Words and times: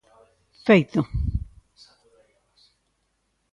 Feito. 0.67 1.01